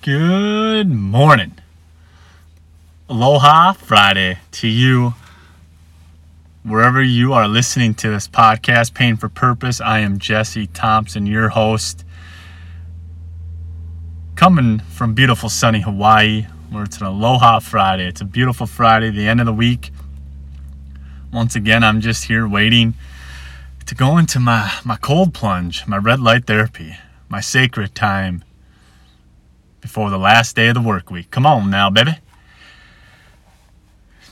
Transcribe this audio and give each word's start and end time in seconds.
Good 0.00 0.88
morning. 0.88 1.58
Aloha 3.08 3.72
Friday 3.72 4.38
to 4.52 4.68
you. 4.68 5.14
Wherever 6.62 7.02
you 7.02 7.32
are 7.32 7.48
listening 7.48 7.94
to 7.94 8.08
this 8.08 8.28
podcast, 8.28 8.94
Pain 8.94 9.16
for 9.16 9.28
Purpose, 9.28 9.80
I 9.80 9.98
am 9.98 10.20
Jesse 10.20 10.68
Thompson, 10.68 11.26
your 11.26 11.48
host. 11.48 12.04
Coming 14.36 14.78
from 14.78 15.14
beautiful 15.14 15.48
sunny 15.48 15.80
Hawaii, 15.80 16.46
where 16.70 16.84
it's 16.84 16.98
an 16.98 17.06
Aloha 17.06 17.58
Friday. 17.58 18.06
It's 18.06 18.20
a 18.20 18.24
beautiful 18.24 18.68
Friday, 18.68 19.10
the 19.10 19.26
end 19.26 19.40
of 19.40 19.46
the 19.46 19.52
week. 19.52 19.90
Once 21.32 21.56
again, 21.56 21.82
I'm 21.82 22.00
just 22.00 22.26
here 22.26 22.46
waiting 22.46 22.94
to 23.84 23.96
go 23.96 24.16
into 24.16 24.38
my, 24.38 24.72
my 24.84 24.96
cold 24.96 25.34
plunge, 25.34 25.88
my 25.88 25.96
red 25.96 26.20
light 26.20 26.46
therapy, 26.46 26.96
my 27.28 27.40
sacred 27.40 27.96
time 27.96 28.44
before 29.88 30.10
the 30.10 30.18
last 30.18 30.54
day 30.54 30.68
of 30.68 30.74
the 30.74 30.82
work 30.82 31.10
week. 31.10 31.30
Come 31.30 31.46
on 31.46 31.70
now, 31.70 31.88
baby. 31.88 32.18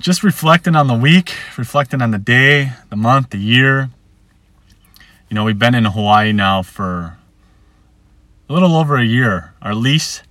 Just 0.00 0.22
reflecting 0.22 0.76
on 0.76 0.86
the 0.86 0.92
week, 0.92 1.32
reflecting 1.56 2.02
on 2.02 2.10
the 2.10 2.18
day, 2.18 2.72
the 2.90 2.96
month, 2.96 3.30
the 3.30 3.38
year. 3.38 3.88
You 5.30 5.34
know, 5.34 5.44
we've 5.44 5.58
been 5.58 5.74
in 5.74 5.86
Hawaii 5.86 6.30
now 6.34 6.62
for 6.62 7.16
a 8.50 8.52
little 8.52 8.76
over 8.76 8.98
a 8.98 9.04
year. 9.04 9.54
Our 9.62 9.74
lease 9.74 10.22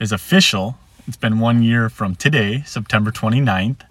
is 0.00 0.10
official. 0.10 0.78
It's 1.06 1.16
been 1.16 1.38
one 1.38 1.62
year 1.62 1.88
from 1.88 2.16
today, 2.16 2.64
September 2.66 3.12
29th. 3.12 3.82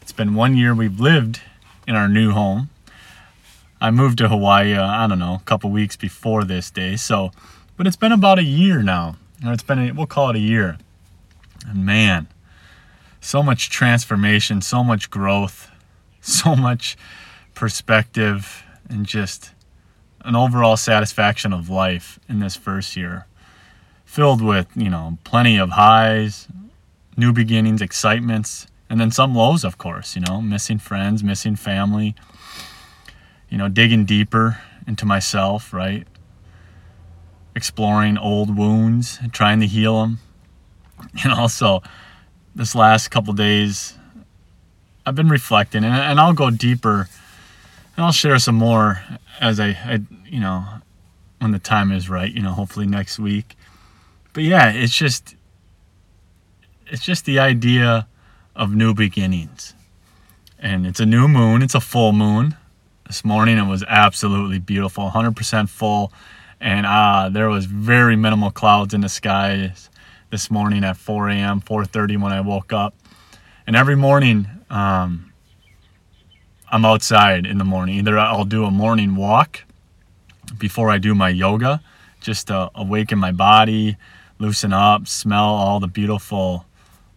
It's 0.00 0.12
been 0.12 0.36
one 0.36 0.56
year 0.56 0.72
we've 0.72 1.00
lived 1.00 1.40
in 1.88 1.96
our 1.96 2.08
new 2.08 2.30
home. 2.30 2.70
I 3.80 3.90
moved 3.90 4.18
to 4.18 4.28
Hawaii, 4.28 4.74
uh, 4.74 4.86
I 4.86 5.08
don't 5.08 5.18
know, 5.18 5.34
a 5.34 5.42
couple 5.44 5.70
weeks 5.70 5.96
before 5.96 6.44
this 6.44 6.70
day. 6.70 6.94
So, 6.94 7.32
but 7.76 7.88
it's 7.88 7.96
been 7.96 8.12
about 8.12 8.38
a 8.38 8.44
year 8.44 8.84
now. 8.84 9.16
Or 9.44 9.52
it's 9.52 9.62
been, 9.62 9.78
a, 9.78 9.92
we'll 9.92 10.06
call 10.06 10.30
it 10.30 10.36
a 10.36 10.40
year. 10.40 10.78
And 11.66 11.84
man, 11.84 12.28
so 13.20 13.42
much 13.42 13.70
transformation, 13.70 14.60
so 14.60 14.82
much 14.82 15.10
growth, 15.10 15.70
so 16.20 16.56
much 16.56 16.96
perspective, 17.54 18.64
and 18.88 19.06
just 19.06 19.52
an 20.24 20.34
overall 20.34 20.76
satisfaction 20.76 21.52
of 21.52 21.68
life 21.68 22.18
in 22.28 22.40
this 22.40 22.56
first 22.56 22.96
year. 22.96 23.26
Filled 24.04 24.42
with, 24.42 24.66
you 24.74 24.88
know, 24.88 25.18
plenty 25.24 25.58
of 25.58 25.70
highs, 25.70 26.48
new 27.16 27.32
beginnings, 27.32 27.82
excitements, 27.82 28.66
and 28.88 28.98
then 29.00 29.10
some 29.10 29.34
lows, 29.34 29.64
of 29.64 29.76
course, 29.76 30.16
you 30.16 30.22
know, 30.22 30.40
missing 30.40 30.78
friends, 30.78 31.22
missing 31.22 31.56
family, 31.56 32.14
you 33.48 33.58
know, 33.58 33.68
digging 33.68 34.04
deeper 34.04 34.60
into 34.86 35.04
myself, 35.04 35.72
right? 35.72 36.06
Exploring 37.54 38.18
old 38.18 38.56
wounds 38.56 39.18
trying 39.32 39.60
to 39.60 39.66
heal 39.66 40.00
them. 40.00 40.18
And 41.22 41.32
also, 41.32 41.82
this 42.54 42.74
last 42.74 43.08
couple 43.08 43.32
days, 43.32 43.96
I've 45.06 45.14
been 45.14 45.28
reflecting, 45.28 45.84
and, 45.84 45.94
and 45.94 46.20
I'll 46.20 46.32
go 46.32 46.50
deeper, 46.50 47.08
and 47.96 48.04
I'll 48.04 48.12
share 48.12 48.38
some 48.38 48.56
more 48.56 49.00
as 49.40 49.60
I, 49.60 49.68
I, 49.68 50.00
you 50.26 50.40
know, 50.40 50.64
when 51.38 51.52
the 51.52 51.58
time 51.60 51.92
is 51.92 52.10
right. 52.10 52.30
You 52.30 52.42
know, 52.42 52.50
hopefully 52.52 52.86
next 52.86 53.18
week. 53.18 53.56
But 54.32 54.42
yeah, 54.42 54.70
it's 54.70 54.92
just, 54.94 55.36
it's 56.88 57.02
just 57.02 57.24
the 57.24 57.38
idea 57.38 58.06
of 58.54 58.74
new 58.74 58.92
beginnings, 58.92 59.74
and 60.58 60.86
it's 60.86 61.00
a 61.00 61.06
new 61.06 61.28
moon. 61.28 61.62
It's 61.62 61.74
a 61.74 61.80
full 61.80 62.12
moon 62.12 62.56
this 63.06 63.24
morning. 63.24 63.56
It 63.58 63.66
was 63.66 63.82
absolutely 63.88 64.58
beautiful, 64.58 65.10
100% 65.10 65.68
full, 65.68 66.12
and 66.60 66.86
uh, 66.86 67.28
there 67.30 67.48
was 67.48 67.66
very 67.66 68.16
minimal 68.16 68.50
clouds 68.50 68.94
in 68.94 69.00
the 69.00 69.08
skies 69.08 69.90
this 70.30 70.50
morning 70.50 70.84
at 70.84 70.96
4 70.96 71.28
a.m., 71.30 71.60
4:30 71.60 72.20
when 72.20 72.32
I 72.32 72.40
woke 72.40 72.72
up. 72.72 72.94
And 73.66 73.76
every 73.76 73.96
morning, 73.96 74.46
um, 74.70 75.32
I'm 76.70 76.84
outside 76.84 77.46
in 77.46 77.58
the 77.58 77.64
morning. 77.64 77.96
Either 77.96 78.18
I'll 78.18 78.44
do 78.44 78.64
a 78.64 78.70
morning 78.70 79.16
walk 79.16 79.64
before 80.58 80.90
I 80.90 80.98
do 80.98 81.14
my 81.14 81.28
yoga, 81.28 81.80
just 82.20 82.48
to 82.48 82.70
awaken 82.74 83.18
my 83.18 83.32
body, 83.32 83.96
loosen 84.38 84.72
up, 84.72 85.06
smell 85.06 85.44
all 85.44 85.80
the 85.80 85.86
beautiful 85.86 86.66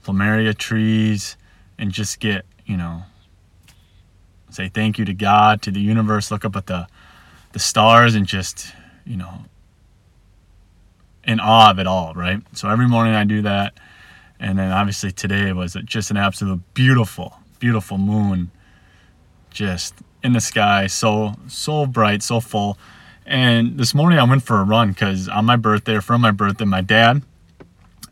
plumeria 0.04 0.58
trees, 0.58 1.38
and 1.78 1.92
just 1.92 2.20
get 2.20 2.46
you 2.66 2.78
know 2.78 3.04
say 4.50 4.70
thank 4.70 5.00
you 5.00 5.06
to 5.06 5.14
God, 5.14 5.62
to 5.64 5.72
the 5.72 5.80
universe, 5.80 6.30
look 6.30 6.46
up 6.46 6.56
at 6.56 6.68
the 6.68 6.88
the 7.54 7.60
stars 7.60 8.16
and 8.16 8.26
just, 8.26 8.74
you 9.06 9.18
know, 9.18 9.46
in 11.24 11.40
awe 11.40 11.72
of 11.72 11.80
it 11.80 11.88
all, 11.88 12.14
right? 12.14 12.42
So 12.54 12.70
every 12.70 12.88
morning 12.88 13.14
I 13.14 13.24
do 13.24 13.42
that. 13.44 13.74
And 14.40 14.58
then 14.58 14.72
obviously 14.72 15.12
today 15.12 15.54
was 15.54 15.78
just 15.86 16.10
an 16.10 16.18
absolute 16.18 16.62
beautiful, 16.74 17.36
beautiful 17.60 17.98
moon 17.98 18.50
just 19.52 19.94
in 20.24 20.34
the 20.34 20.42
sky, 20.42 20.88
so 20.88 21.36
so 21.48 21.86
bright, 21.86 22.24
so 22.24 22.40
full. 22.40 22.78
And 23.26 23.78
this 23.78 23.94
morning 23.94 24.18
I 24.18 24.24
went 24.24 24.44
for 24.44 24.60
a 24.60 24.64
run 24.64 24.90
because 24.90 25.28
on 25.28 25.46
my 25.46 25.56
birthday, 25.56 25.96
or 25.96 26.02
from 26.02 26.22
my 26.22 26.32
birthday, 26.32 26.66
my 26.66 26.82
dad 26.82 27.22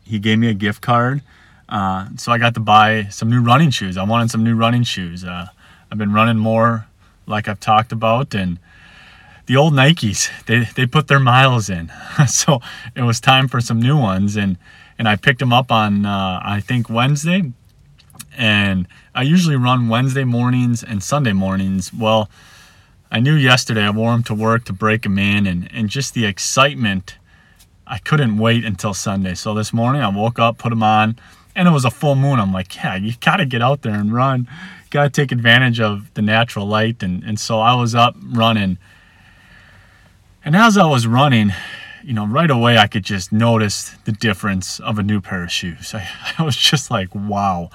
he 0.04 0.18
gave 0.18 0.38
me 0.38 0.48
a 0.48 0.54
gift 0.54 0.80
card, 0.80 1.22
uh, 1.68 2.08
so 2.16 2.32
I 2.32 2.38
got 2.38 2.54
to 2.54 2.60
buy 2.60 3.04
some 3.10 3.30
new 3.30 3.40
running 3.40 3.70
shoes. 3.70 3.96
I 3.96 4.02
wanted 4.02 4.30
some 4.30 4.42
new 4.42 4.56
running 4.56 4.82
shoes. 4.82 5.24
Uh, 5.24 5.46
I've 5.90 5.98
been 5.98 6.12
running 6.12 6.36
more, 6.36 6.86
like 7.26 7.46
I've 7.46 7.60
talked 7.60 7.92
about, 7.92 8.34
and 8.34 8.58
the 9.46 9.56
old 9.56 9.72
Nikes, 9.74 10.30
they, 10.46 10.60
they 10.74 10.86
put 10.86 11.08
their 11.08 11.20
miles 11.20 11.68
in. 11.68 11.90
so 12.28 12.60
it 12.94 13.02
was 13.02 13.20
time 13.20 13.48
for 13.48 13.60
some 13.60 13.80
new 13.80 13.96
ones. 13.96 14.36
And, 14.36 14.56
and 14.98 15.08
I 15.08 15.16
picked 15.16 15.38
them 15.38 15.52
up 15.52 15.72
on, 15.72 16.06
uh, 16.06 16.40
I 16.42 16.60
think, 16.60 16.88
Wednesday. 16.88 17.52
And 18.36 18.86
I 19.14 19.22
usually 19.22 19.56
run 19.56 19.88
Wednesday 19.88 20.24
mornings 20.24 20.82
and 20.82 21.02
Sunday 21.02 21.32
mornings. 21.32 21.92
Well, 21.92 22.30
I 23.10 23.20
knew 23.20 23.34
yesterday 23.34 23.82
I 23.82 23.90
wore 23.90 24.12
them 24.12 24.22
to 24.24 24.34
work 24.34 24.64
to 24.66 24.72
break 24.72 25.02
them 25.02 25.18
in. 25.18 25.46
And, 25.46 25.68
and 25.72 25.88
just 25.88 26.14
the 26.14 26.26
excitement, 26.26 27.18
I 27.86 27.98
couldn't 27.98 28.38
wait 28.38 28.64
until 28.64 28.94
Sunday. 28.94 29.34
So 29.34 29.54
this 29.54 29.72
morning 29.72 30.02
I 30.02 30.08
woke 30.08 30.38
up, 30.38 30.58
put 30.58 30.70
them 30.70 30.82
on, 30.82 31.18
and 31.56 31.66
it 31.66 31.72
was 31.72 31.84
a 31.84 31.90
full 31.90 32.14
moon. 32.14 32.38
I'm 32.38 32.52
like, 32.52 32.76
yeah, 32.76 32.94
you 32.94 33.14
got 33.20 33.36
to 33.36 33.46
get 33.46 33.62
out 33.62 33.82
there 33.82 33.94
and 33.94 34.14
run 34.14 34.48
got 34.90 35.04
to 35.04 35.10
take 35.10 35.32
advantage 35.32 35.80
of 35.80 36.12
the 36.14 36.22
natural 36.22 36.66
light. 36.66 37.02
And, 37.02 37.22
and 37.22 37.38
so 37.40 37.60
I 37.60 37.74
was 37.74 37.94
up 37.94 38.16
running. 38.22 38.76
And 40.44 40.56
as 40.56 40.76
I 40.78 40.86
was 40.86 41.06
running, 41.06 41.52
you 42.02 42.14
know, 42.14 42.26
right 42.26 42.50
away 42.50 42.78
I 42.78 42.86
could 42.86 43.04
just 43.04 43.32
notice 43.32 43.90
the 44.04 44.12
difference 44.12 44.80
of 44.80 44.98
a 44.98 45.02
new 45.02 45.20
pair 45.20 45.44
of 45.44 45.50
shoes. 45.50 45.94
I, 45.94 46.08
I 46.38 46.42
was 46.42 46.56
just 46.56 46.90
like, 46.90 47.14
wow. 47.14 47.70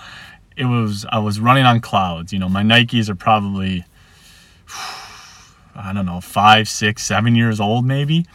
It 0.58 0.66
was, 0.66 1.06
I 1.12 1.20
was 1.20 1.40
running 1.40 1.66
on 1.66 1.82
clouds. 1.82 2.32
You 2.32 2.40
know, 2.40 2.50
my 2.50 2.64
Nikes 2.64 3.10
are 3.10 3.16
probably, 3.16 3.86
I 5.76 5.92
don't 5.94 6.06
know, 6.06 6.22
five, 6.22 6.70
six, 6.70 7.04
seven 7.04 7.36
years 7.36 7.60
old 7.60 7.86
maybe. 7.86 8.26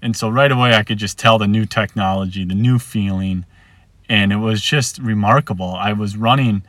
And 0.00 0.16
so 0.16 0.28
right 0.28 0.50
away 0.50 0.74
I 0.74 0.82
could 0.82 0.98
just 0.98 1.18
tell 1.18 1.38
the 1.38 1.46
new 1.46 1.66
technology, 1.66 2.44
the 2.44 2.54
new 2.54 2.78
feeling. 2.78 3.44
And 4.08 4.32
it 4.32 4.36
was 4.36 4.60
just 4.60 4.98
remarkable. 4.98 5.74
I 5.74 5.92
was 5.92 6.16
running 6.16 6.62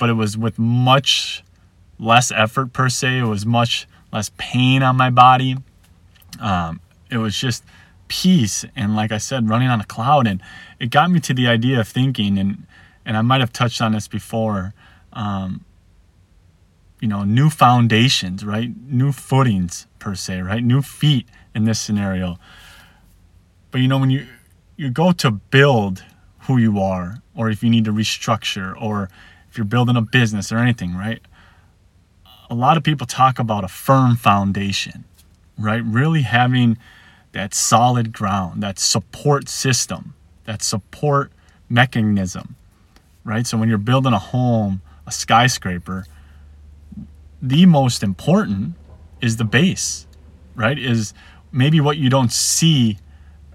but 0.00 0.08
it 0.08 0.14
was 0.14 0.36
with 0.36 0.58
much 0.58 1.44
less 2.00 2.32
effort 2.32 2.72
per 2.72 2.88
se. 2.88 3.18
It 3.18 3.24
was 3.24 3.46
much 3.46 3.86
less 4.12 4.32
pain 4.38 4.82
on 4.82 4.96
my 4.96 5.10
body. 5.10 5.58
Um, 6.38 6.80
it 7.10 7.18
was 7.18 7.36
just 7.36 7.64
peace 8.08 8.64
and 8.76 8.94
like 8.94 9.12
I 9.12 9.18
said, 9.18 9.48
running 9.48 9.68
on 9.68 9.80
a 9.80 9.84
cloud. 9.84 10.26
And 10.26 10.42
it 10.78 10.90
got 10.90 11.10
me 11.10 11.20
to 11.20 11.34
the 11.34 11.46
idea 11.46 11.80
of 11.80 11.88
thinking, 11.88 12.38
and 12.38 12.66
and 13.06 13.16
I 13.16 13.22
might 13.22 13.40
have 13.40 13.52
touched 13.52 13.80
on 13.80 13.92
this 13.92 14.08
before. 14.08 14.74
Um, 15.12 15.64
you 17.00 17.08
know, 17.08 17.24
new 17.24 17.48
foundations, 17.48 18.44
right? 18.44 18.70
New 18.86 19.10
footings 19.10 19.86
per 19.98 20.14
se, 20.14 20.42
right? 20.42 20.62
New 20.62 20.82
feet 20.82 21.26
in 21.54 21.64
this 21.64 21.80
scenario. 21.80 22.38
But 23.70 23.80
you 23.80 23.88
know, 23.88 23.98
when 23.98 24.10
you 24.10 24.26
you 24.76 24.90
go 24.90 25.12
to 25.12 25.30
build 25.30 26.04
who 26.40 26.58
you 26.58 26.78
are, 26.78 27.22
or 27.34 27.50
if 27.50 27.62
you 27.62 27.70
need 27.70 27.84
to 27.84 27.92
restructure, 27.92 28.74
or 28.80 29.08
if 29.50 29.56
you're 29.56 29.64
building 29.64 29.96
a 29.96 30.02
business 30.02 30.52
or 30.52 30.58
anything, 30.58 30.94
right? 30.94 31.20
A 32.48 32.54
lot 32.54 32.76
of 32.76 32.82
people 32.82 33.06
talk 33.06 33.38
about 33.38 33.62
a 33.62 33.68
firm 33.68 34.16
foundation, 34.16 35.04
right? 35.60 35.82
Really 35.84 36.22
having 36.22 36.78
that 37.32 37.54
solid 37.54 38.12
ground, 38.12 38.62
that 38.62 38.78
support 38.78 39.48
system, 39.48 40.14
that 40.44 40.62
support 40.62 41.30
mechanism, 41.68 42.56
right? 43.24 43.46
So 43.46 43.56
when 43.56 43.68
you're 43.68 43.78
building 43.78 44.12
a 44.12 44.18
home, 44.18 44.82
a 45.06 45.12
skyscraper, 45.12 46.06
the 47.40 47.66
most 47.66 48.02
important 48.02 48.74
is 49.20 49.36
the 49.36 49.44
base, 49.44 50.06
right? 50.54 50.78
Is 50.78 51.14
maybe 51.52 51.80
what 51.80 51.96
you 51.96 52.10
don't 52.10 52.32
see, 52.32 52.98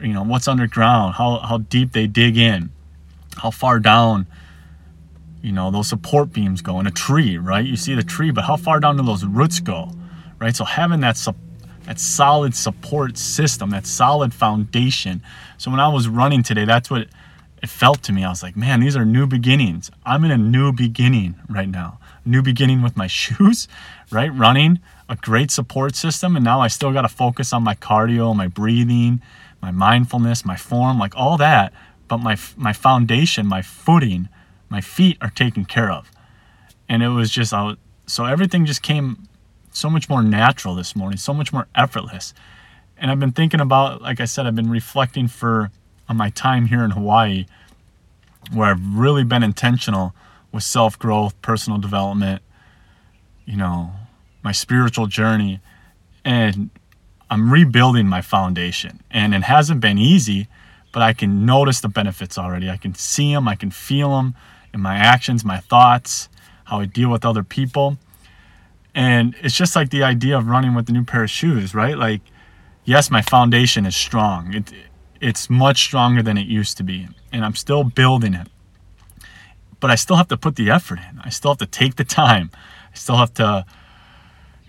you 0.01 0.13
know, 0.13 0.23
what's 0.23 0.47
underground, 0.47 1.15
how, 1.15 1.39
how 1.39 1.57
deep 1.57 1.91
they 1.91 2.07
dig 2.07 2.37
in, 2.37 2.71
how 3.37 3.51
far 3.51 3.79
down 3.79 4.27
you 5.41 5.51
know 5.51 5.69
those 5.69 5.87
support 5.87 6.33
beams 6.33 6.61
go 6.61 6.79
in 6.79 6.87
a 6.87 6.91
tree 6.91 7.37
right 7.37 7.65
you 7.65 7.75
see 7.75 7.93
the 7.93 8.01
tree 8.01 8.31
but 8.31 8.45
how 8.45 8.55
far 8.55 8.79
down 8.79 8.97
do 8.97 9.03
those 9.03 9.23
roots 9.23 9.59
go 9.59 9.91
right 10.39 10.55
so 10.55 10.65
having 10.65 11.01
that 11.01 11.15
su- 11.15 11.35
that 11.85 11.99
solid 11.99 12.55
support 12.55 13.17
system, 13.17 13.69
that 13.71 13.85
solid 13.85 14.33
foundation. 14.33 15.21
So 15.57 15.71
when 15.71 15.79
I 15.79 15.87
was 15.87 16.07
running 16.07 16.43
today, 16.43 16.65
that's 16.65 16.89
what 16.89 17.07
it 17.61 17.69
felt 17.69 18.03
to 18.03 18.13
me. 18.13 18.23
I 18.23 18.29
was 18.29 18.43
like, 18.43 18.55
man, 18.55 18.79
these 18.79 18.95
are 18.95 19.05
new 19.05 19.27
beginnings. 19.27 19.91
I'm 20.05 20.23
in 20.23 20.31
a 20.31 20.37
new 20.37 20.71
beginning 20.71 21.35
right 21.49 21.69
now. 21.69 21.99
New 22.25 22.41
beginning 22.41 22.81
with 22.81 22.97
my 22.97 23.07
shoes, 23.21 23.67
right? 24.11 24.33
Running, 24.33 24.79
a 25.07 25.15
great 25.15 25.51
support 25.51 25.95
system. 25.95 26.35
And 26.35 26.43
now 26.43 26.59
I 26.59 26.67
still 26.67 26.91
got 26.91 27.03
to 27.03 27.09
focus 27.09 27.53
on 27.53 27.63
my 27.63 27.75
cardio, 27.75 28.35
my 28.35 28.47
breathing, 28.47 29.21
my 29.61 29.71
mindfulness, 29.71 30.45
my 30.45 30.55
form, 30.55 30.99
like 30.99 31.15
all 31.15 31.38
that. 31.38 31.73
But 32.07 32.17
my, 32.17 32.38
my 32.55 32.73
foundation, 32.73 33.47
my 33.47 33.61
footing, 33.61 34.29
my 34.69 34.81
feet 34.81 35.17
are 35.21 35.29
taken 35.29 35.65
care 35.65 35.91
of. 35.91 36.11
And 36.88 37.01
it 37.01 37.09
was 37.09 37.31
just, 37.31 37.53
I 37.53 37.63
was, 37.63 37.77
so 38.05 38.25
everything 38.25 38.65
just 38.65 38.83
came 38.83 39.27
so 39.75 39.89
much 39.89 40.07
more 40.07 40.24
natural 40.24 40.74
this 40.74 40.95
morning, 40.95 41.18
so 41.18 41.33
much 41.33 41.51
more 41.51 41.68
effortless. 41.75 42.33
And 42.98 43.12
I've 43.12 43.19
been 43.19 43.33
thinking 43.33 43.60
about, 43.60 44.01
like 44.01 44.22
I 44.22 44.25
said, 44.25 44.48
I've 44.48 44.56
been 44.56 44.69
reflecting 44.69 45.27
for 45.27 45.69
on 46.07 46.18
my 46.18 46.30
time 46.30 46.68
here 46.68 46.83
in 46.83 46.92
Hawaii, 46.92 47.45
where 48.54 48.69
I've 48.69 48.95
really 48.95 49.24
been 49.24 49.44
intentional 49.44 50.13
with 50.51 50.63
self 50.63 50.98
growth, 50.98 51.39
personal 51.42 51.80
development, 51.80 52.42
you 53.45 53.57
know, 53.57 53.92
my 54.44 54.51
spiritual 54.54 55.07
journey. 55.07 55.60
And 56.24 56.69
I'm 57.30 57.51
rebuilding 57.51 58.07
my 58.07 58.22
foundation. 58.22 59.01
And 59.12 59.33
it 59.36 59.44
hasn't 59.44 59.81
been 59.81 59.98
easy, 59.98 60.48
but 60.94 61.01
I 61.01 61.12
can 61.12 61.45
notice 61.45 61.81
the 61.81 61.89
benefits 61.89 62.38
already. 62.38 62.69
I 62.69 62.77
can 62.77 62.95
see 62.95 63.33
them, 63.33 63.48
I 63.48 63.56
can 63.56 63.72
feel 63.72 64.12
them 64.12 64.36
in 64.74 64.80
my 64.80 64.95
actions, 64.95 65.44
my 65.44 65.60
thoughts, 65.60 66.30
how 66.66 66.80
I 66.80 66.86
deal 66.86 67.10
with 67.10 67.25
other 67.25 67.44
people. 67.44 67.98
And 68.95 69.36
it's 69.42 69.56
just 69.56 69.75
like 69.75 69.89
the 69.89 70.03
idea 70.03 70.38
of 70.38 70.47
running 70.47 70.74
with 70.74 70.88
a 70.89 70.94
new 70.94 71.03
pair 71.03 71.24
of 71.24 71.30
shoes, 71.30 71.75
right? 71.75 71.97
Like, 71.97 72.21
yes, 72.86 73.12
my 73.12 73.21
foundation 73.21 73.86
is 73.86 73.95
strong. 73.95 74.53
It, 74.53 74.71
it's 75.19 75.50
much 75.50 75.83
stronger 75.83 76.24
than 76.24 76.38
it 76.38 76.47
used 76.47 76.77
to 76.77 76.83
be. 76.83 77.09
And 77.33 77.44
I'm 77.44 77.56
still 77.56 77.83
building 77.83 78.33
it. 78.33 78.47
But 79.81 79.92
I 79.92 79.95
still 79.95 80.15
have 80.15 80.30
to 80.30 80.38
put 80.38 80.56
the 80.56 80.71
effort 80.71 81.00
in. 81.00 81.19
I 81.19 81.30
still 81.30 81.51
have 81.51 81.57
to 81.57 81.65
take 81.65 81.97
the 81.97 82.06
time. 82.06 82.51
I 82.56 82.95
still 82.95 83.18
have 83.18 83.33
to, 83.33 83.65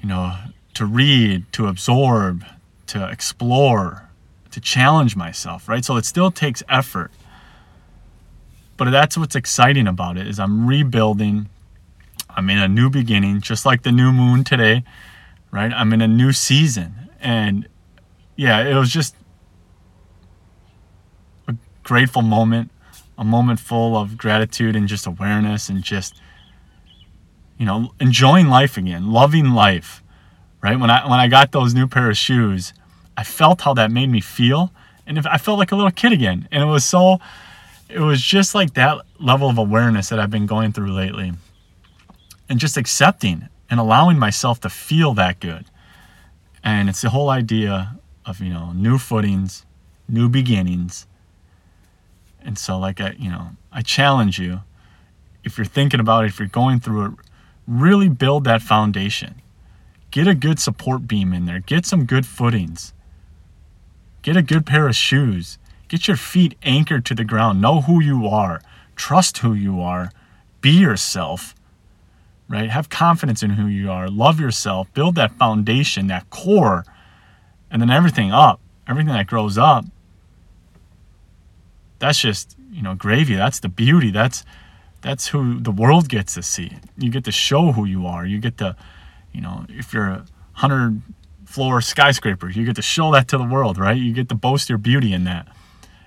you 0.02 0.08
know, 0.08 0.36
to 0.74 0.84
read, 0.84 1.50
to 1.52 1.68
absorb, 1.68 2.44
to 2.88 3.08
explore, 3.08 4.08
to 4.50 4.60
challenge 4.60 5.14
myself, 5.14 5.68
right? 5.68 5.84
So 5.84 5.96
it 5.96 6.04
still 6.04 6.32
takes 6.32 6.64
effort. 6.68 7.12
But 8.76 8.90
that's 8.90 9.16
what's 9.16 9.36
exciting 9.36 9.86
about 9.86 10.16
it 10.18 10.26
is 10.26 10.40
I'm 10.40 10.66
rebuilding 10.66 11.48
I'm 12.36 12.50
in 12.50 12.58
a 12.58 12.68
new 12.68 12.90
beginning, 12.90 13.40
just 13.40 13.64
like 13.64 13.82
the 13.82 13.90
new 13.90 14.12
moon 14.12 14.44
today, 14.44 14.84
right? 15.50 15.72
I'm 15.72 15.92
in 15.94 16.02
a 16.02 16.08
new 16.08 16.32
season. 16.32 17.08
And 17.18 17.66
yeah, 18.36 18.60
it 18.60 18.74
was 18.74 18.90
just 18.90 19.16
a 21.48 21.54
grateful 21.82 22.20
moment, 22.20 22.70
a 23.16 23.24
moment 23.24 23.58
full 23.58 23.96
of 23.96 24.18
gratitude 24.18 24.76
and 24.76 24.86
just 24.86 25.06
awareness 25.06 25.70
and 25.70 25.82
just, 25.82 26.20
you 27.58 27.64
know, 27.64 27.92
enjoying 28.00 28.48
life 28.48 28.76
again, 28.76 29.10
loving 29.10 29.52
life, 29.52 30.02
right? 30.62 30.78
When 30.78 30.90
I, 30.90 31.08
when 31.08 31.18
I 31.18 31.28
got 31.28 31.52
those 31.52 31.72
new 31.72 31.86
pair 31.86 32.10
of 32.10 32.18
shoes, 32.18 32.74
I 33.16 33.24
felt 33.24 33.62
how 33.62 33.72
that 33.74 33.90
made 33.90 34.10
me 34.10 34.20
feel. 34.20 34.72
And 35.06 35.18
I 35.26 35.38
felt 35.38 35.58
like 35.58 35.72
a 35.72 35.76
little 35.76 35.90
kid 35.90 36.12
again. 36.12 36.48
And 36.52 36.62
it 36.62 36.66
was 36.66 36.84
so, 36.84 37.18
it 37.88 38.00
was 38.00 38.20
just 38.20 38.54
like 38.54 38.74
that 38.74 38.98
level 39.18 39.48
of 39.48 39.56
awareness 39.56 40.10
that 40.10 40.18
I've 40.18 40.30
been 40.30 40.46
going 40.46 40.72
through 40.72 40.92
lately 40.92 41.32
and 42.48 42.58
just 42.58 42.76
accepting 42.76 43.48
and 43.68 43.80
allowing 43.80 44.18
myself 44.18 44.60
to 44.60 44.68
feel 44.68 45.14
that 45.14 45.40
good. 45.40 45.66
And 46.62 46.88
it's 46.88 47.00
the 47.00 47.10
whole 47.10 47.30
idea 47.30 47.98
of, 48.24 48.40
you 48.40 48.52
know, 48.52 48.72
new 48.72 48.98
footings, 48.98 49.64
new 50.08 50.28
beginnings. 50.28 51.06
And 52.42 52.58
so, 52.58 52.78
like, 52.78 53.00
I, 53.00 53.14
you 53.18 53.30
know, 53.30 53.50
I 53.72 53.82
challenge 53.82 54.38
you 54.38 54.62
if 55.44 55.56
you're 55.56 55.64
thinking 55.64 56.00
about 56.00 56.24
it, 56.24 56.28
if 56.28 56.38
you're 56.38 56.48
going 56.48 56.80
through 56.80 57.06
it, 57.06 57.12
really 57.66 58.08
build 58.08 58.44
that 58.44 58.62
foundation. 58.62 59.36
Get 60.10 60.26
a 60.26 60.34
good 60.34 60.58
support 60.58 61.06
beam 61.06 61.32
in 61.32 61.46
there, 61.46 61.60
get 61.60 61.84
some 61.86 62.04
good 62.04 62.26
footings, 62.26 62.92
get 64.22 64.36
a 64.36 64.42
good 64.42 64.66
pair 64.66 64.88
of 64.88 64.96
shoes, 64.96 65.58
get 65.88 66.08
your 66.08 66.16
feet 66.16 66.56
anchored 66.62 67.04
to 67.06 67.14
the 67.14 67.24
ground, 67.24 67.60
know 67.60 67.82
who 67.82 68.02
you 68.02 68.26
are, 68.26 68.60
trust 68.94 69.38
who 69.38 69.52
you 69.52 69.80
are, 69.80 70.10
be 70.60 70.70
yourself 70.70 71.54
right? 72.48 72.70
Have 72.70 72.88
confidence 72.88 73.42
in 73.42 73.50
who 73.50 73.66
you 73.66 73.90
are, 73.90 74.08
love 74.08 74.40
yourself, 74.40 74.92
build 74.94 75.14
that 75.16 75.32
foundation, 75.32 76.06
that 76.08 76.28
core, 76.30 76.84
and 77.70 77.82
then 77.82 77.90
everything 77.90 78.32
up, 78.32 78.60
everything 78.86 79.12
that 79.12 79.26
grows 79.26 79.58
up. 79.58 79.84
That's 81.98 82.20
just, 82.20 82.56
you 82.70 82.82
know, 82.82 82.94
gravy. 82.94 83.34
That's 83.34 83.60
the 83.60 83.68
beauty. 83.68 84.10
That's 84.10 84.44
that's 85.02 85.28
who 85.28 85.60
the 85.60 85.70
world 85.70 86.08
gets 86.08 86.34
to 86.34 86.42
see. 86.42 86.78
You 86.98 87.10
get 87.10 87.24
to 87.24 87.32
show 87.32 87.72
who 87.72 87.84
you 87.84 88.06
are. 88.06 88.26
You 88.26 88.38
get 88.38 88.58
to, 88.58 88.76
you 89.32 89.40
know, 89.40 89.64
if 89.68 89.92
you're 89.92 90.08
a 90.08 90.26
hundred 90.52 91.00
floor 91.44 91.80
skyscraper, 91.80 92.50
you 92.50 92.64
get 92.64 92.76
to 92.76 92.82
show 92.82 93.12
that 93.12 93.28
to 93.28 93.38
the 93.38 93.44
world, 93.44 93.78
right? 93.78 93.96
You 93.96 94.12
get 94.12 94.28
to 94.28 94.34
boast 94.34 94.68
your 94.68 94.78
beauty 94.78 95.12
in 95.12 95.24
that. 95.24 95.48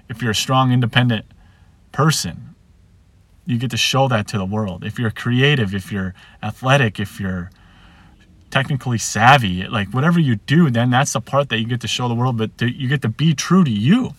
If 0.09 0.21
you're 0.21 0.31
a 0.31 0.35
strong, 0.35 0.71
independent 0.71 1.25
person, 1.91 2.48
you 3.49 3.57
get 3.57 3.71
to 3.71 3.77
show 3.77 4.07
that 4.07 4.27
to 4.27 4.37
the 4.37 4.45
world. 4.45 4.83
If 4.83 4.99
you're 4.99 5.09
creative, 5.09 5.73
if 5.73 5.91
you're 5.91 6.13
athletic, 6.43 6.99
if 6.99 7.19
you're 7.19 7.49
technically 8.51 8.99
savvy, 8.99 9.67
like 9.67 9.91
whatever 9.91 10.19
you 10.19 10.35
do, 10.35 10.69
then 10.69 10.91
that's 10.91 11.13
the 11.13 11.21
part 11.21 11.49
that 11.49 11.57
you 11.57 11.65
get 11.65 11.81
to 11.81 11.87
show 11.87 12.07
the 12.07 12.13
world, 12.13 12.37
but 12.37 12.51
you 12.61 12.87
get 12.87 13.01
to 13.01 13.09
be 13.09 13.33
true 13.33 13.63
to 13.63 13.71
you. 13.71 14.13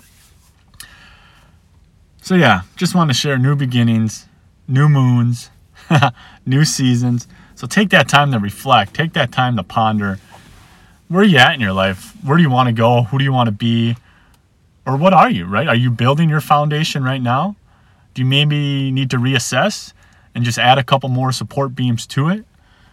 So, 2.22 2.34
yeah, 2.34 2.62
just 2.76 2.94
want 2.94 3.10
to 3.10 3.14
share 3.14 3.38
new 3.38 3.54
beginnings, 3.54 4.26
new 4.66 4.88
moons, 4.88 5.50
new 6.46 6.64
seasons. 6.64 7.28
So, 7.54 7.66
take 7.66 7.90
that 7.90 8.08
time 8.08 8.32
to 8.32 8.38
reflect, 8.38 8.94
take 8.94 9.12
that 9.12 9.30
time 9.32 9.56
to 9.56 9.62
ponder 9.62 10.18
where 11.08 11.22
are 11.22 11.24
you 11.24 11.38
at 11.38 11.54
in 11.54 11.60
your 11.60 11.72
life? 11.72 12.14
Where 12.24 12.36
do 12.36 12.42
you 12.42 12.50
want 12.50 12.68
to 12.68 12.72
go? 12.72 13.02
Who 13.04 13.18
do 13.18 13.24
you 13.24 13.32
want 13.32 13.46
to 13.48 13.52
be? 13.52 13.96
Or 14.86 14.96
what 14.96 15.12
are 15.12 15.30
you, 15.30 15.44
right? 15.44 15.66
Are 15.66 15.74
you 15.74 15.90
building 15.90 16.28
your 16.28 16.40
foundation 16.40 17.02
right 17.04 17.22
now? 17.22 17.56
Do 18.14 18.22
you 18.22 18.26
maybe 18.26 18.90
need 18.90 19.10
to 19.10 19.16
reassess 19.16 19.92
and 20.34 20.44
just 20.44 20.58
add 20.58 20.78
a 20.78 20.84
couple 20.84 21.08
more 21.08 21.32
support 21.32 21.74
beams 21.74 22.06
to 22.08 22.28
it? 22.28 22.44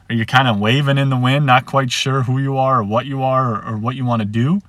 Are 0.09 0.15
you 0.15 0.25
kind 0.25 0.47
of 0.47 0.59
waving 0.59 0.97
in 0.97 1.09
the 1.09 1.17
wind, 1.17 1.45
not 1.45 1.65
quite 1.65 1.91
sure 1.91 2.23
who 2.23 2.39
you 2.39 2.57
are 2.57 2.79
or 2.79 2.83
what 2.83 3.05
you 3.05 3.21
are 3.21 3.55
or, 3.55 3.73
or 3.73 3.77
what 3.77 3.95
you 3.95 4.05
want 4.05 4.21
to 4.21 4.25
do? 4.25 4.61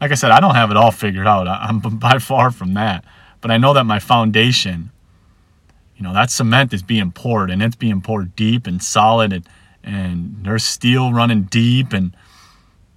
Like 0.00 0.10
I 0.10 0.14
said, 0.14 0.30
I 0.30 0.40
don't 0.40 0.54
have 0.54 0.70
it 0.70 0.76
all 0.76 0.90
figured 0.90 1.26
out. 1.26 1.46
I'm 1.46 1.78
by 1.98 2.18
far 2.18 2.50
from 2.50 2.74
that. 2.74 3.04
But 3.40 3.50
I 3.50 3.58
know 3.58 3.72
that 3.74 3.84
my 3.84 4.00
foundation, 4.00 4.90
you 5.96 6.02
know, 6.02 6.12
that 6.12 6.30
cement 6.30 6.72
is 6.72 6.82
being 6.82 7.12
poured 7.12 7.50
and 7.50 7.62
it's 7.62 7.76
being 7.76 8.00
poured 8.00 8.34
deep 8.34 8.66
and 8.66 8.82
solid 8.82 9.32
and, 9.32 9.48
and 9.84 10.40
there's 10.42 10.64
steel 10.64 11.12
running 11.12 11.44
deep 11.44 11.92
and 11.92 12.16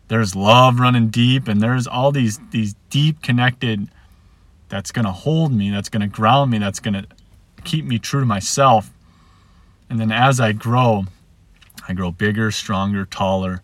there's 0.07 0.35
love 0.35 0.79
running 0.79 1.09
deep 1.09 1.47
and 1.47 1.61
there's 1.61 1.87
all 1.87 2.11
these 2.11 2.39
these 2.49 2.75
deep 2.89 3.21
connected 3.21 3.87
that's 4.71 4.93
going 4.93 5.05
to 5.05 5.11
hold 5.11 5.51
me, 5.51 5.69
that's 5.69 5.89
going 5.89 6.01
to 6.01 6.07
ground 6.07 6.49
me, 6.49 6.57
that's 6.57 6.79
going 6.79 6.93
to 6.93 7.05
keep 7.65 7.83
me 7.83 7.99
true 7.99 8.21
to 8.21 8.25
myself. 8.25 8.89
And 9.89 9.99
then 9.99 10.13
as 10.13 10.39
I 10.39 10.53
grow, 10.53 11.03
I 11.89 11.93
grow 11.93 12.09
bigger, 12.09 12.51
stronger, 12.51 13.05
taller. 13.05 13.61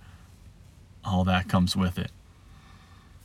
All 1.06 1.24
that 1.24 1.48
comes 1.48 1.78
with 1.78 1.98
it. 1.98 2.12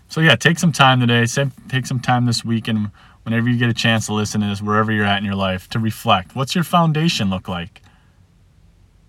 So, 0.08 0.20
yeah, 0.20 0.36
take 0.36 0.60
some 0.60 0.70
time 0.70 1.00
today. 1.00 1.26
Take 1.68 1.86
some 1.86 1.98
time 1.98 2.26
this 2.26 2.44
week, 2.44 2.68
and 2.68 2.90
whenever 3.24 3.48
you 3.48 3.58
get 3.58 3.68
a 3.68 3.74
chance 3.74 4.06
to 4.06 4.14
listen 4.14 4.42
to 4.42 4.46
this, 4.46 4.62
wherever 4.62 4.92
you're 4.92 5.04
at 5.04 5.18
in 5.18 5.24
your 5.24 5.34
life, 5.34 5.68
to 5.70 5.80
reflect. 5.80 6.36
What's 6.36 6.54
your 6.54 6.64
foundation 6.64 7.30
look 7.30 7.48
like? 7.48 7.82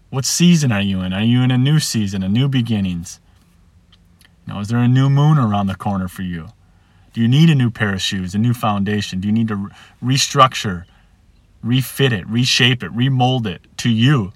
What 0.10 0.26
season 0.26 0.72
are 0.72 0.82
you 0.82 1.02
in? 1.02 1.14
Are 1.14 1.22
you 1.22 1.42
in 1.44 1.52
a 1.52 1.58
new 1.58 1.80
season, 1.80 2.24
a 2.24 2.30
new 2.30 2.48
beginnings? 2.48 3.20
Know, 4.48 4.60
is 4.60 4.70
there 4.70 4.80
a 4.80 4.88
new 4.88 5.10
moon 5.10 5.38
around 5.38 5.68
the 5.68 5.76
corner 5.76 6.08
for 6.08 6.24
you? 6.24 6.48
Do 7.14 7.22
you 7.22 7.28
need 7.28 7.50
a 7.50 7.56
new 7.56 7.70
pair 7.70 7.94
of 7.94 8.02
shoes, 8.02 8.34
a 8.34 8.40
new 8.40 8.54
foundation? 8.54 9.20
Do 9.20 9.28
you 9.28 9.34
need 9.34 9.48
to 9.50 9.70
restructure, 10.04 10.86
refit 11.62 12.12
it, 12.12 12.28
reshape 12.28 12.84
it, 12.84 12.92
remold 12.92 13.46
it 13.46 13.62
to 13.78 13.90
you? 13.90 14.34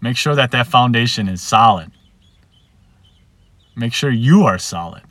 Make 0.00 0.16
sure 0.16 0.34
that 0.34 0.52
that 0.52 0.66
foundation 0.68 1.28
is 1.28 1.42
solid. 1.42 1.90
Make 3.74 3.92
sure 3.92 4.10
you 4.10 4.44
are 4.44 4.58
solid. 4.58 5.02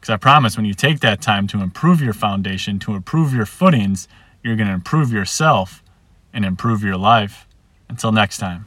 Because 0.00 0.12
I 0.12 0.16
promise 0.16 0.56
when 0.56 0.66
you 0.66 0.74
take 0.74 1.00
that 1.00 1.20
time 1.20 1.46
to 1.48 1.60
improve 1.60 2.00
your 2.00 2.12
foundation, 2.12 2.78
to 2.80 2.94
improve 2.94 3.32
your 3.32 3.46
footings, 3.46 4.08
you're 4.42 4.56
going 4.56 4.68
to 4.68 4.74
improve 4.74 5.12
yourself 5.12 5.82
and 6.32 6.44
improve 6.44 6.82
your 6.82 6.96
life. 6.96 7.46
Until 7.88 8.12
next 8.12 8.38
time. 8.38 8.66